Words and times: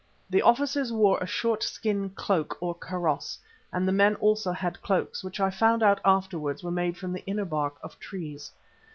The 0.31 0.41
officers 0.41 0.91
wore 0.91 1.19
a 1.19 1.27
short 1.27 1.61
skin 1.61 2.09
cloak 2.09 2.57
or 2.59 2.73
kaross, 2.73 3.37
and 3.71 3.87
the 3.87 3.91
men 3.91 4.15
also 4.15 4.51
had 4.51 4.81
cloaks, 4.81 5.23
which 5.23 5.39
I 5.39 5.51
found 5.51 5.83
out 5.83 6.01
afterwards 6.03 6.63
were 6.63 6.71
made 6.71 6.97
from 6.97 7.13
the 7.13 7.23
inner 7.27 7.45
bark 7.45 7.75
of 7.83 7.99
trees. 7.99 8.51